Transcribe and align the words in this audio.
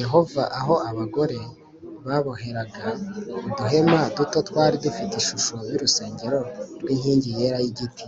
Yehova 0.00 0.42
aho 0.58 0.74
abagore 0.90 1.38
baboheraga 2.06 2.86
uduhema 3.40 3.98
duto 4.16 4.38
twari 4.48 4.76
dufite 4.84 5.12
ishusho 5.22 5.54
y’urusengero 5.70 6.38
rw’inkingi 6.80 7.30
yera 7.38 7.58
y’igiti 7.64 8.06